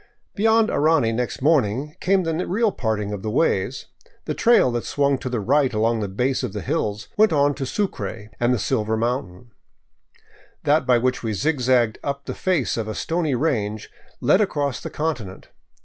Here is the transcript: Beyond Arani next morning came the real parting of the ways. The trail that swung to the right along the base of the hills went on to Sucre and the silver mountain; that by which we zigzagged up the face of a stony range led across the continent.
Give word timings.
Beyond 0.33 0.69
Arani 0.69 1.13
next 1.13 1.43
morning 1.43 1.95
came 1.99 2.23
the 2.23 2.47
real 2.47 2.71
parting 2.71 3.13
of 3.13 3.21
the 3.21 3.29
ways. 3.29 3.85
The 4.25 4.33
trail 4.33 4.71
that 4.71 4.83
swung 4.83 5.19
to 5.19 5.29
the 5.29 5.39
right 5.39 5.71
along 5.71 5.99
the 5.99 6.07
base 6.07 6.41
of 6.41 6.53
the 6.53 6.61
hills 6.63 7.07
went 7.17 7.31
on 7.31 7.53
to 7.53 7.67
Sucre 7.67 8.31
and 8.39 8.51
the 8.51 8.57
silver 8.57 8.97
mountain; 8.97 9.51
that 10.63 10.87
by 10.87 10.97
which 10.97 11.21
we 11.21 11.33
zigzagged 11.33 11.99
up 12.03 12.25
the 12.25 12.33
face 12.33 12.77
of 12.77 12.87
a 12.87 12.95
stony 12.95 13.35
range 13.35 13.91
led 14.19 14.41
across 14.41 14.79
the 14.81 14.89
continent. 14.89 15.49